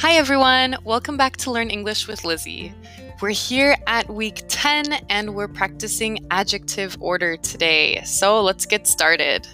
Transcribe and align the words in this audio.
Hi, 0.00 0.12
everyone. 0.12 0.76
Welcome 0.84 1.16
back 1.16 1.36
to 1.38 1.50
Learn 1.50 1.70
English 1.70 2.06
with 2.06 2.24
Lizzie. 2.24 2.72
We're 3.20 3.30
here 3.30 3.76
at 3.88 4.08
week 4.08 4.44
10 4.46 4.92
and 5.10 5.34
we're 5.34 5.48
practicing 5.48 6.24
adjective 6.30 6.96
order 7.00 7.36
today. 7.36 8.04
So 8.04 8.40
let's 8.40 8.64
get 8.64 8.86
started. 8.86 9.48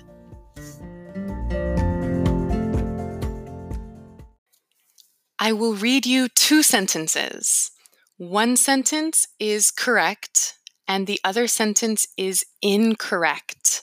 I 5.38 5.52
will 5.54 5.76
read 5.76 6.04
you 6.04 6.28
two 6.28 6.62
sentences. 6.62 7.70
One 8.18 8.58
sentence 8.58 9.26
is 9.40 9.70
correct 9.70 10.58
and 10.86 11.06
the 11.06 11.20
other 11.24 11.46
sentence 11.46 12.06
is 12.18 12.44
incorrect. 12.60 13.82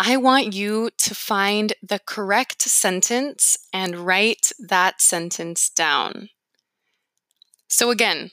I 0.00 0.16
want 0.16 0.52
you 0.54 0.90
to 0.96 1.14
find 1.14 1.72
the 1.82 1.98
correct 1.98 2.62
sentence 2.62 3.58
and 3.72 4.06
write 4.06 4.52
that 4.58 5.00
sentence 5.00 5.68
down. 5.68 6.30
So, 7.66 7.90
again, 7.90 8.30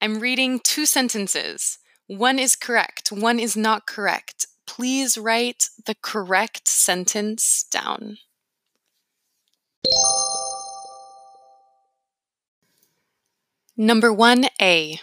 I'm 0.00 0.20
reading 0.20 0.60
two 0.60 0.84
sentences. 0.84 1.78
One 2.06 2.38
is 2.38 2.54
correct, 2.54 3.10
one 3.10 3.40
is 3.40 3.56
not 3.56 3.86
correct. 3.86 4.46
Please 4.66 5.16
write 5.16 5.70
the 5.86 5.94
correct 6.02 6.68
sentence 6.68 7.64
down. 7.70 8.18
Number 13.76 14.10
1A. 14.12 15.00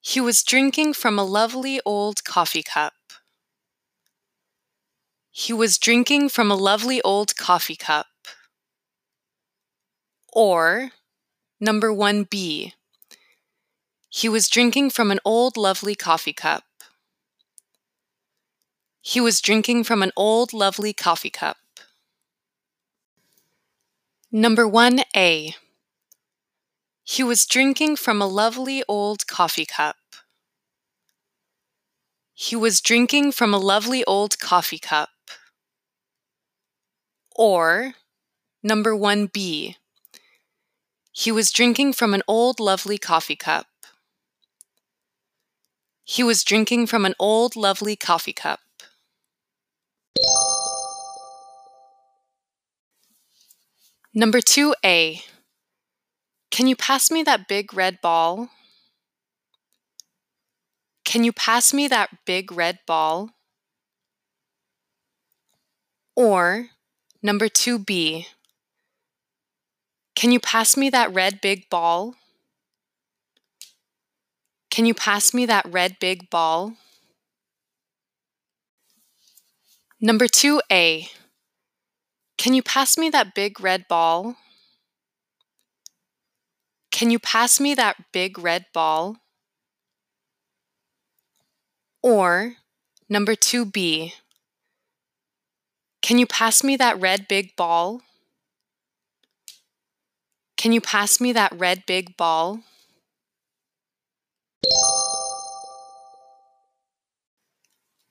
He 0.00 0.20
was 0.20 0.42
drinking 0.42 0.94
from 0.94 1.18
a 1.18 1.24
lovely 1.24 1.80
old 1.84 2.24
coffee 2.24 2.62
cup. 2.62 2.92
He 5.30 5.52
was 5.52 5.78
drinking 5.78 6.30
from 6.30 6.50
a 6.50 6.56
lovely 6.56 7.00
old 7.02 7.36
coffee 7.36 7.76
cup. 7.76 8.06
Or, 10.32 10.92
number 11.60 11.90
1b, 11.90 12.72
he 14.08 14.28
was 14.28 14.48
drinking 14.48 14.90
from 14.90 15.10
an 15.10 15.20
old 15.24 15.56
lovely 15.56 15.94
coffee 15.94 16.32
cup. 16.32 16.64
He 19.00 19.20
was 19.20 19.40
drinking 19.40 19.84
from 19.84 20.02
an 20.02 20.12
old 20.16 20.52
lovely 20.52 20.92
coffee 20.92 21.30
cup. 21.30 21.56
Number 24.30 24.64
1a, 24.66 25.54
he 27.04 27.22
was 27.22 27.46
drinking 27.46 27.96
from 27.96 28.20
a 28.20 28.26
lovely 28.26 28.82
old 28.86 29.26
coffee 29.26 29.64
cup. 29.64 29.96
He 32.34 32.54
was 32.54 32.80
drinking 32.80 33.32
from 33.32 33.54
a 33.54 33.58
lovely 33.58 34.04
old 34.04 34.38
coffee 34.38 34.78
cup. 34.78 35.08
Or, 37.38 37.94
number 38.64 38.94
1b, 38.94 39.76
he 41.12 41.32
was 41.32 41.52
drinking 41.52 41.92
from 41.92 42.12
an 42.12 42.22
old 42.26 42.58
lovely 42.58 42.98
coffee 42.98 43.36
cup. 43.36 43.66
He 46.02 46.24
was 46.24 46.42
drinking 46.42 46.88
from 46.88 47.04
an 47.04 47.14
old 47.20 47.54
lovely 47.54 47.94
coffee 47.94 48.32
cup. 48.32 48.58
Number 54.12 54.40
2a, 54.40 55.22
can 56.50 56.66
you 56.66 56.74
pass 56.74 57.08
me 57.08 57.22
that 57.22 57.46
big 57.46 57.72
red 57.72 58.00
ball? 58.00 58.48
Can 61.04 61.22
you 61.22 61.32
pass 61.32 61.72
me 61.72 61.86
that 61.86 62.24
big 62.26 62.50
red 62.50 62.80
ball? 62.84 63.30
Or, 66.16 66.70
Number 67.20 67.48
2B. 67.48 68.26
Can 70.14 70.30
you 70.30 70.38
pass 70.38 70.76
me 70.76 70.88
that 70.90 71.12
red 71.12 71.40
big 71.40 71.68
ball? 71.68 72.14
Can 74.70 74.86
you 74.86 74.94
pass 74.94 75.34
me 75.34 75.44
that 75.46 75.66
red 75.68 75.98
big 75.98 76.30
ball? 76.30 76.74
Number 80.00 80.26
2A. 80.26 81.08
Can 82.36 82.54
you 82.54 82.62
pass 82.62 82.96
me 82.96 83.10
that 83.10 83.34
big 83.34 83.60
red 83.60 83.88
ball? 83.88 84.36
Can 86.92 87.10
you 87.10 87.18
pass 87.18 87.58
me 87.58 87.74
that 87.74 87.96
big 88.12 88.38
red 88.38 88.66
ball? 88.72 89.16
Or 92.00 92.54
number 93.08 93.34
2B. 93.34 94.12
Can 96.08 96.16
you 96.16 96.26
pass 96.26 96.64
me 96.64 96.74
that 96.76 96.98
red 96.98 97.28
big 97.28 97.54
ball? 97.54 98.00
Can 100.56 100.72
you 100.72 100.80
pass 100.80 101.20
me 101.20 101.32
that 101.32 101.52
red 101.54 101.84
big 101.84 102.16
ball? 102.16 102.60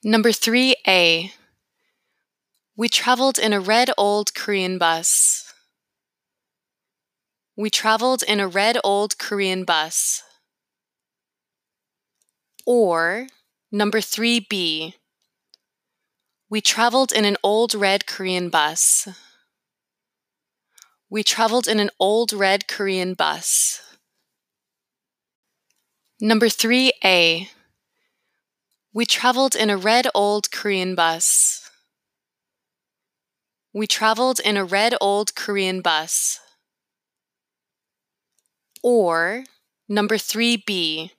Number 0.04 0.30
3A. 0.30 1.32
We 2.76 2.88
traveled 2.88 3.40
in 3.40 3.52
a 3.52 3.60
red 3.60 3.90
old 3.98 4.36
Korean 4.36 4.78
bus. 4.78 5.52
We 7.56 7.72
traveled 7.72 8.22
in 8.22 8.40
a 8.40 8.48
red 8.48 8.78
old 8.84 9.18
Korean 9.18 9.64
bus. 9.64 10.22
Or 12.64 13.26
number 13.72 14.02
3B. 14.02 14.94
We 16.50 16.62
traveled 16.62 17.12
in 17.12 17.26
an 17.26 17.36
old 17.44 17.74
red 17.74 18.06
Korean 18.06 18.50
bus. 18.50 19.10
We 21.10 21.22
traveled 21.22 21.68
in 21.68 21.80
an 21.82 21.90
old 22.00 22.32
red 22.32 22.70
Korean 22.70 23.16
bus. 23.16 23.82
Number 26.22 26.48
3A. 26.48 27.50
We 28.94 29.06
traveled 29.06 29.56
in 29.56 29.70
a 29.70 29.76
red 29.76 30.08
old 30.16 30.50
Korean 30.50 30.96
bus. 30.96 31.70
We 33.74 33.86
traveled 33.86 34.40
in 34.40 34.56
a 34.56 34.64
red 34.64 34.96
old 35.02 35.36
Korean 35.36 35.82
bus. 35.82 36.40
Or 38.82 39.44
number 39.90 40.16
3B. 40.16 41.12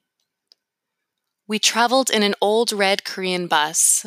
We 1.46 1.58
traveled 1.58 2.08
in 2.08 2.22
an 2.22 2.34
old 2.40 2.72
red 2.72 3.04
Korean 3.04 3.46
bus. 3.46 4.06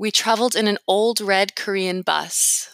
We 0.00 0.12
traveled 0.12 0.54
in 0.54 0.68
an 0.68 0.78
old 0.86 1.20
red 1.20 1.56
Korean 1.56 2.02
bus. 2.02 2.70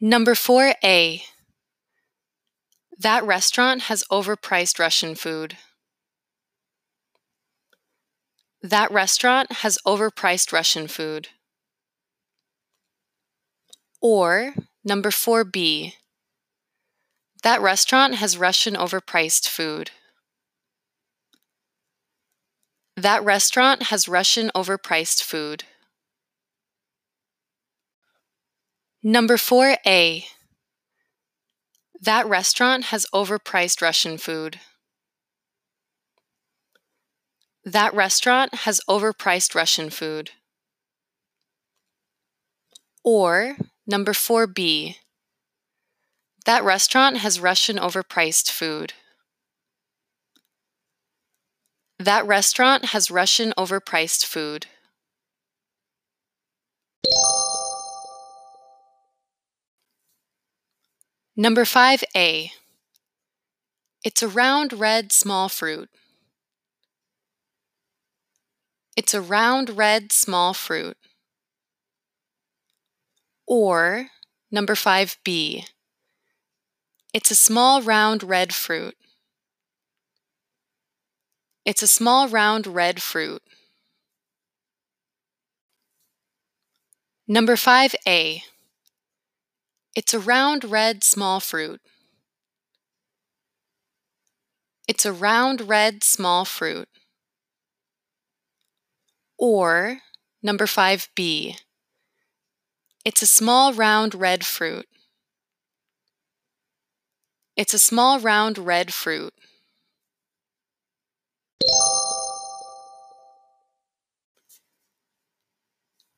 Number 0.00 0.32
4A. 0.32 1.22
That 2.98 3.22
restaurant 3.24 3.82
has 3.82 4.04
overpriced 4.10 4.78
Russian 4.78 5.14
food. 5.14 5.58
That 8.62 8.90
restaurant 8.90 9.52
has 9.52 9.78
overpriced 9.86 10.50
Russian 10.50 10.88
food. 10.88 11.28
Or 14.00 14.54
number 14.82 15.10
4B. 15.10 15.92
That 17.42 17.60
restaurant 17.60 18.14
has 18.14 18.38
Russian 18.38 18.74
overpriced 18.74 19.46
food. 19.46 19.90
That 23.02 23.24
restaurant 23.24 23.84
has 23.90 24.06
Russian 24.06 24.52
overpriced 24.54 25.24
food. 25.24 25.64
Number 29.02 29.36
4A. 29.36 30.26
That 32.00 32.28
restaurant 32.28 32.84
has 32.92 33.04
overpriced 33.12 33.82
Russian 33.82 34.18
food. 34.18 34.60
That 37.64 37.92
restaurant 37.92 38.54
has 38.66 38.80
overpriced 38.88 39.56
Russian 39.56 39.90
food. 39.90 40.30
Or 43.02 43.56
number 43.84 44.12
4B. 44.12 44.98
That 46.46 46.62
restaurant 46.62 47.16
has 47.16 47.40
Russian 47.40 47.78
overpriced 47.78 48.52
food. 48.52 48.92
That 52.02 52.26
restaurant 52.26 52.86
has 52.86 53.12
Russian 53.12 53.52
overpriced 53.56 54.26
food. 54.26 54.66
Number 61.36 61.62
5A. 61.62 62.50
It's 64.02 64.20
a 64.20 64.26
round 64.26 64.72
red 64.72 65.12
small 65.12 65.48
fruit. 65.48 65.90
It's 68.96 69.14
a 69.14 69.20
round 69.20 69.70
red 69.70 70.10
small 70.10 70.54
fruit. 70.54 70.96
Or 73.46 74.08
number 74.50 74.74
5B. 74.74 75.68
It's 77.14 77.30
a 77.30 77.36
small 77.36 77.80
round 77.80 78.24
red 78.24 78.52
fruit. 78.52 78.96
It's 81.64 81.82
a 81.82 81.86
small 81.86 82.28
round 82.28 82.66
red 82.66 83.00
fruit. 83.00 83.42
Number 87.28 87.54
5A. 87.54 88.42
It's 89.94 90.12
a 90.12 90.18
round 90.18 90.64
red 90.64 91.04
small 91.04 91.38
fruit. 91.38 91.80
It's 94.88 95.06
a 95.06 95.12
round 95.12 95.68
red 95.68 96.02
small 96.02 96.44
fruit. 96.44 96.88
Or 99.38 99.98
number 100.42 100.66
5B. 100.66 101.58
It's 103.04 103.22
a 103.22 103.26
small 103.26 103.72
round 103.72 104.16
red 104.16 104.44
fruit. 104.44 104.86
It's 107.56 107.74
a 107.74 107.78
small 107.78 108.18
round 108.18 108.58
red 108.58 108.92
fruit. 108.92 109.32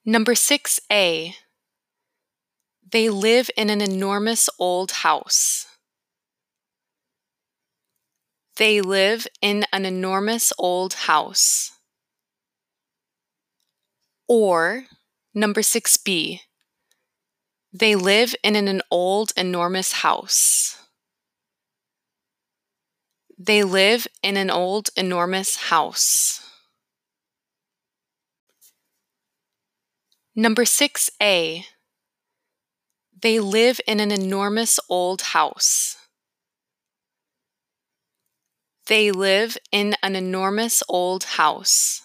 Number 0.07 0.35
6A. 0.35 1.35
They 2.91 3.09
live 3.09 3.51
in 3.57 3.71
an 3.71 3.81
enormous 3.81 4.51
old 4.59 4.91
house. 4.91 5.67
They 8.57 8.83
live 8.83 9.27
in 9.41 9.65
an 9.73 9.87
enormous 9.87 10.53
old 10.59 10.93
house. 10.93 11.73
Or 14.29 14.85
number 15.35 15.63
6B. 15.63 16.41
They 17.73 17.97
live 17.97 18.35
in 18.45 18.57
an 18.57 18.83
old 18.91 19.33
enormous 19.39 19.93
house. 19.93 20.77
They 23.39 23.65
live 23.65 24.07
in 24.23 24.37
an 24.37 24.51
old 24.51 24.91
enormous 24.99 25.57
house. 25.57 26.44
Number 30.37 30.65
6A. 30.65 31.65
They 33.23 33.39
live 33.39 33.81
in 33.87 34.01
an 34.01 34.11
enormous 34.11 34.81
old 34.89 35.23
house. 35.23 35.97
They 38.87 39.13
live 39.13 39.57
in 39.71 39.95
an 40.03 40.17
enormous 40.17 40.83
old 40.89 41.25
house. 41.25 42.03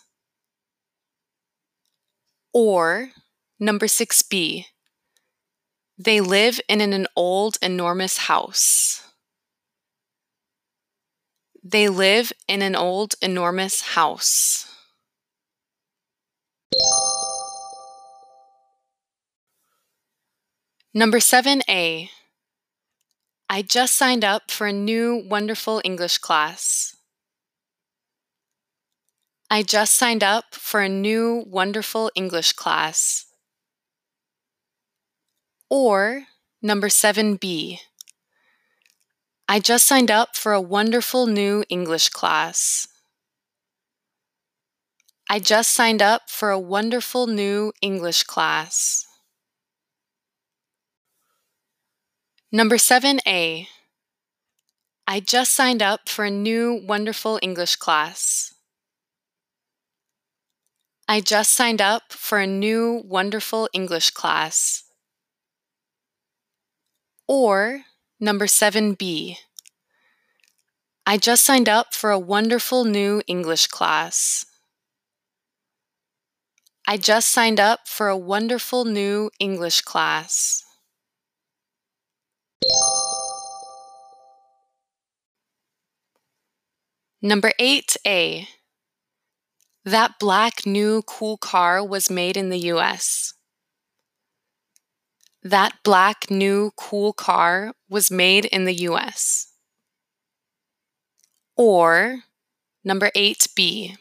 Or 2.53 3.09
number 3.59 3.87
6B. 3.87 4.65
They 5.97 6.21
live 6.21 6.61
in 6.69 6.81
an 6.81 7.07
old 7.15 7.57
enormous 7.63 8.17
house. 8.29 9.01
They 11.63 11.89
live 11.89 12.31
in 12.47 12.61
an 12.61 12.75
old 12.75 13.15
enormous 13.23 13.81
house. 13.81 14.67
Number 20.93 21.19
7A. 21.19 22.09
I 23.47 23.61
just 23.61 23.95
signed 23.95 24.25
up 24.25 24.49
for 24.49 24.65
a 24.65 24.73
new 24.73 25.23
wonderful 25.23 25.81
English 25.85 26.17
class. 26.17 26.95
I 29.51 29.61
just 29.61 29.93
signed 29.93 30.23
up 30.23 30.55
for 30.55 30.81
a 30.81 30.89
new 30.89 31.43
wonderful 31.45 32.09
English 32.15 32.53
class. 32.53 33.25
Or 35.69 36.25
number 36.59 36.87
7B. 36.87 37.81
I 39.47 39.59
just 39.59 39.85
signed 39.85 40.09
up 40.09 40.35
for 40.35 40.53
a 40.53 40.61
wonderful 40.61 41.27
new 41.27 41.63
English 41.69 42.09
class. 42.09 42.87
I 45.29 45.37
just 45.37 45.71
signed 45.71 46.01
up 46.01 46.31
for 46.31 46.49
a 46.49 46.59
wonderful 46.59 47.27
new 47.27 47.73
English 47.79 48.23
class. 48.23 49.05
Number 52.51 52.77
7A. 52.77 53.67
I 55.05 55.19
just 55.19 55.53
signed 55.53 55.83
up 55.83 56.09
for 56.09 56.25
a 56.25 56.31
new 56.31 56.81
wonderful 56.83 57.37
English 57.43 57.75
class. 57.75 58.55
I 61.07 61.21
just 61.21 61.53
signed 61.53 61.79
up 61.79 62.11
for 62.11 62.39
a 62.39 62.47
new 62.47 63.03
wonderful 63.05 63.69
English 63.71 64.09
class. 64.11 64.83
Or 67.27 67.81
number 68.19 68.47
7B. 68.47 69.37
I 71.05 71.17
just 71.17 71.45
signed 71.45 71.69
up 71.69 71.93
for 71.93 72.09
a 72.09 72.17
wonderful 72.17 72.83
new 72.83 73.21
English 73.27 73.67
class. 73.67 74.43
I 76.87 76.97
just 76.97 77.29
signed 77.29 77.59
up 77.59 77.81
for 77.85 78.07
a 78.07 78.17
wonderful 78.17 78.85
new 78.85 79.29
English 79.39 79.81
class. 79.81 80.63
Number 87.21 87.51
8A. 87.59 88.47
That 89.83 90.19
black 90.19 90.65
new 90.65 91.01
cool 91.01 91.37
car 91.37 91.85
was 91.85 92.09
made 92.09 92.37
in 92.37 92.49
the 92.49 92.59
US. 92.73 93.33
That 95.43 95.73
black 95.83 96.31
new 96.31 96.71
cool 96.77 97.11
car 97.11 97.73
was 97.89 98.09
made 98.09 98.45
in 98.45 98.65
the 98.65 98.73
US. 98.87 99.53
Or 101.57 102.23
number 102.83 103.11
8B. 103.15 103.97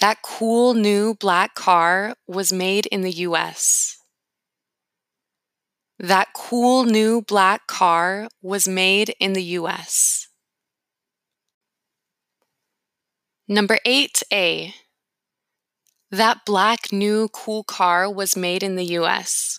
That 0.00 0.22
cool 0.22 0.74
new 0.74 1.14
black 1.14 1.54
car 1.54 2.14
was 2.26 2.52
made 2.52 2.86
in 2.86 3.02
the 3.02 3.12
US. 3.12 3.97
That 5.98 6.28
cool 6.32 6.84
new 6.84 7.22
black 7.22 7.66
car 7.66 8.28
was 8.40 8.68
made 8.68 9.14
in 9.18 9.32
the 9.32 9.42
US. 9.58 10.28
Number 13.48 13.78
8A. 13.84 14.74
That 16.12 16.44
black 16.46 16.92
new 16.92 17.28
cool 17.28 17.64
car 17.64 18.08
was 18.08 18.36
made 18.36 18.62
in 18.62 18.76
the 18.76 18.84
US. 19.00 19.58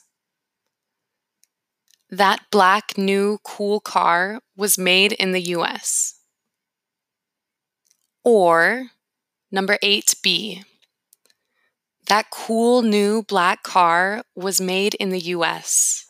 That 2.09 2.45
black 2.51 2.97
new 2.97 3.39
cool 3.44 3.81
car 3.81 4.39
was 4.56 4.77
made 4.77 5.12
in 5.12 5.33
the 5.33 5.42
US. 5.57 6.21
Or 8.24 8.92
number 9.51 9.77
8B. 9.83 10.63
That 12.07 12.30
cool 12.31 12.81
new 12.81 13.23
black 13.23 13.61
car 13.61 14.23
was 14.35 14.61
made 14.61 14.94
in 14.95 15.09
the 15.09 15.19
US. 15.35 16.08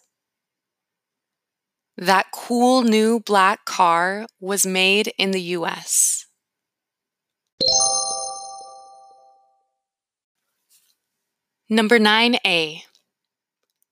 That 2.00 2.27
cool 2.32 2.84
new 2.84 3.20
black 3.20 3.65
car 3.65 4.25
was 4.39 4.65
made 4.65 5.12
in 5.18 5.32
the 5.32 5.41
US. 5.58 6.27
Number 11.70 12.00
9A. 12.00 12.84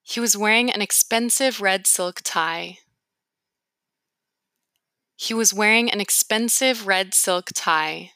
He 0.03 0.19
was 0.21 0.37
wearing 0.37 0.71
an 0.71 0.81
expensive 0.81 1.59
red 1.59 1.85
silk 1.85 2.21
tie. 2.23 2.77
He 5.17 5.33
was 5.33 5.53
wearing 5.53 5.91
an 5.91 5.99
expensive 5.99 6.87
red 6.87 7.13
silk 7.13 7.49
tie. 7.53 8.11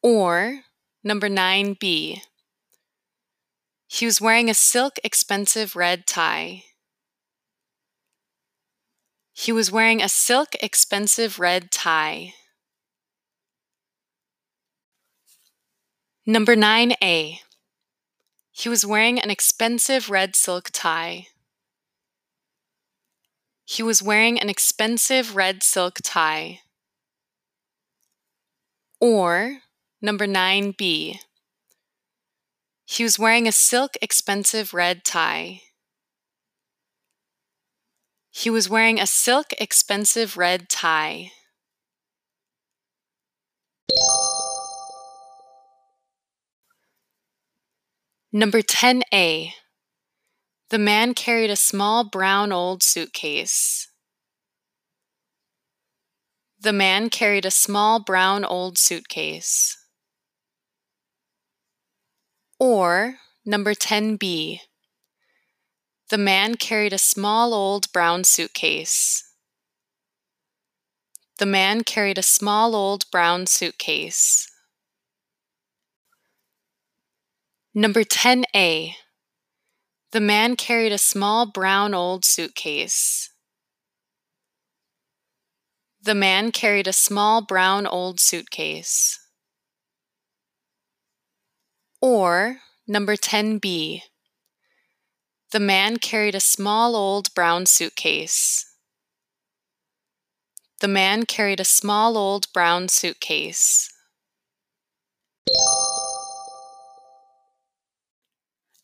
Or 0.00 0.60
number 1.02 1.28
9B. 1.28 2.20
He 3.88 4.06
was 4.06 4.20
wearing 4.20 4.48
a 4.48 4.54
silk 4.54 5.00
expensive 5.02 5.74
red 5.74 6.06
tie. 6.06 6.62
He 9.40 9.52
was 9.52 9.70
wearing 9.70 10.02
a 10.02 10.08
silk 10.08 10.56
expensive 10.60 11.38
red 11.38 11.70
tie. 11.70 12.34
Number 16.26 16.56
9A. 16.56 17.38
He 18.50 18.68
was 18.68 18.84
wearing 18.84 19.20
an 19.20 19.30
expensive 19.30 20.10
red 20.10 20.34
silk 20.34 20.70
tie. 20.72 21.28
He 23.64 23.80
was 23.80 24.02
wearing 24.02 24.40
an 24.40 24.48
expensive 24.50 25.36
red 25.36 25.62
silk 25.62 25.98
tie. 26.02 26.62
Or 29.00 29.58
number 30.02 30.26
9B. 30.26 31.20
He 32.86 33.04
was 33.04 33.20
wearing 33.20 33.46
a 33.46 33.52
silk 33.52 33.92
expensive 34.02 34.74
red 34.74 35.04
tie. 35.04 35.62
He 38.38 38.50
was 38.50 38.68
wearing 38.68 39.00
a 39.00 39.06
silk 39.06 39.52
expensive 39.58 40.36
red 40.36 40.68
tie. 40.68 41.32
Number 48.32 48.62
10A. 48.62 49.54
The 50.70 50.78
man 50.78 51.14
carried 51.14 51.50
a 51.50 51.56
small 51.56 52.08
brown 52.08 52.52
old 52.52 52.84
suitcase. 52.84 53.88
The 56.60 56.72
man 56.72 57.10
carried 57.10 57.44
a 57.44 57.50
small 57.50 57.98
brown 57.98 58.44
old 58.44 58.78
suitcase. 58.78 59.76
Or 62.60 63.16
Number 63.48 63.72
10b. 63.72 64.60
The 66.10 66.18
man 66.18 66.54
carried 66.54 66.94
a 66.94 66.98
small 66.98 67.52
old 67.52 67.92
brown 67.92 68.24
suitcase. 68.24 69.30
The 71.38 71.44
man 71.44 71.84
carried 71.84 72.16
a 72.16 72.22
small 72.22 72.74
old 72.74 73.04
brown 73.10 73.46
suitcase. 73.46 74.50
Number 77.74 78.04
10a. 78.04 78.94
The 80.12 80.20
man 80.20 80.56
carried 80.56 80.92
a 80.92 80.98
small 80.98 81.44
brown 81.44 81.92
old 81.92 82.24
suitcase. 82.24 83.30
The 86.00 86.14
man 86.14 86.52
carried 86.52 86.86
a 86.86 86.92
small 86.94 87.42
brown 87.42 87.86
old 87.86 88.18
suitcase. 88.18 89.18
Or 92.00 92.60
number 92.86 93.14
10b. 93.14 94.00
The 95.50 95.60
man 95.60 95.96
carried 95.96 96.34
a 96.34 96.40
small 96.40 96.94
old 96.94 97.32
brown 97.34 97.64
suitcase. 97.64 98.66
The 100.80 100.88
man 100.88 101.24
carried 101.24 101.58
a 101.58 101.64
small 101.64 102.18
old 102.18 102.52
brown 102.52 102.88
suitcase. 102.88 103.90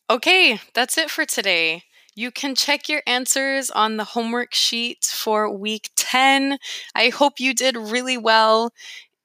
Okay, 0.09 0.59
that's 0.73 0.97
it 0.97 1.11
for 1.11 1.27
today. 1.27 1.83
You 2.15 2.31
can 2.31 2.55
check 2.55 2.89
your 2.89 3.03
answers 3.07 3.71
on 3.71 3.99
the 3.99 4.05
homework 4.05 4.55
sheet 4.55 5.05
for 5.05 5.55
week 5.55 5.91
10. 5.97 6.59
I 6.95 7.11
hope 7.11 7.41
you 7.41 7.53
did 7.53 7.77
really 7.77 8.17
well. 8.17 8.73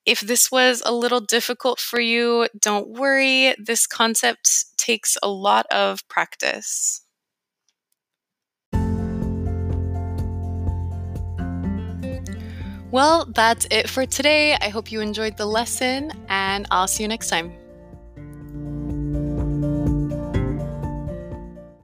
If 0.06 0.20
this 0.20 0.52
was 0.52 0.82
a 0.86 0.92
little 0.92 1.22
difficult 1.22 1.80
for 1.80 2.02
you, 2.02 2.48
don't 2.60 2.90
worry. 2.90 3.56
This 3.58 3.88
concept 3.88 4.76
takes 4.78 5.18
a 5.24 5.30
lot 5.30 5.68
of 5.68 6.06
practice. 6.10 7.02
Well, 12.92 13.26
that's 13.26 13.68
it 13.70 13.88
for 13.88 14.06
today. 14.06 14.56
I 14.60 14.70
hope 14.70 14.92
you 14.92 15.02
enjoyed 15.02 15.38
the 15.38 15.46
lesson, 15.46 16.12
and 16.28 16.66
I'll 16.72 16.88
see 16.88 17.04
you 17.04 17.10
next 17.10 17.30
time. 17.30 17.59